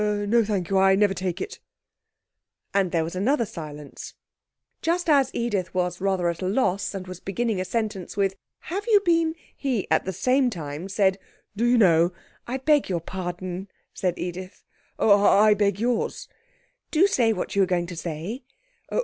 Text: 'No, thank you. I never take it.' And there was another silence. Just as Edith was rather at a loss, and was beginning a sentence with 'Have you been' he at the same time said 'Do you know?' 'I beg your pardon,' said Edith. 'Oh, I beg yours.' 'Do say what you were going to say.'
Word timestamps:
'No, 0.01 0.43
thank 0.43 0.71
you. 0.71 0.79
I 0.79 0.95
never 0.95 1.13
take 1.13 1.39
it.' 1.39 1.59
And 2.73 2.91
there 2.91 3.03
was 3.03 3.15
another 3.15 3.45
silence. 3.45 4.15
Just 4.81 5.07
as 5.07 5.29
Edith 5.31 5.75
was 5.75 6.01
rather 6.01 6.27
at 6.27 6.41
a 6.41 6.47
loss, 6.47 6.95
and 6.95 7.05
was 7.05 7.19
beginning 7.19 7.61
a 7.61 7.65
sentence 7.65 8.17
with 8.17 8.35
'Have 8.61 8.87
you 8.87 9.01
been' 9.05 9.35
he 9.67 9.85
at 9.91 10.05
the 10.05 10.11
same 10.11 10.49
time 10.49 10.89
said 10.89 11.19
'Do 11.55 11.65
you 11.67 11.77
know?' 11.77 12.13
'I 12.47 12.57
beg 12.65 12.89
your 12.89 12.99
pardon,' 12.99 13.67
said 13.93 14.17
Edith. 14.17 14.63
'Oh, 14.97 15.23
I 15.23 15.53
beg 15.53 15.79
yours.' 15.79 16.27
'Do 16.89 17.05
say 17.05 17.31
what 17.31 17.55
you 17.55 17.61
were 17.61 17.67
going 17.67 17.85
to 17.85 17.95
say.' 17.95 18.41